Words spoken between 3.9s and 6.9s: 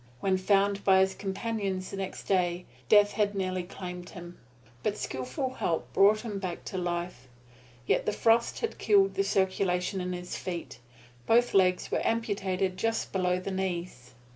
him. But skilful help brought him back to